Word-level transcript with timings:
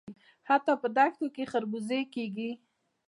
حتی 0.49 0.73
په 0.81 0.87
دښتو 0.97 1.27
کې 1.35 1.49
خربوزې 1.51 2.01
کیږي. 2.13 2.51